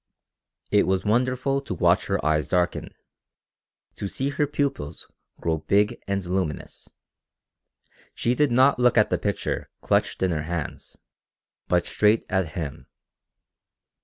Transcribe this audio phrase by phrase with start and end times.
[0.71, 2.91] It was wonderful to watch her eyes darken,
[3.97, 5.07] to see her pupils
[5.39, 6.89] grow big and luminous.
[8.15, 10.97] She did not look at the picture clutched in her hands,
[11.67, 12.87] but straight at him.